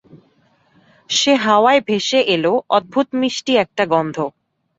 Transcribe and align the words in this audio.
সে 1.09 1.33
হাওয়ায় 1.45 1.81
ভেসে 1.87 2.19
এল 2.33 2.45
অদ্ভুত 2.69 3.07
মিষ্টি 3.21 3.53
একটা 3.63 3.83
গন্ধ। 3.93 4.17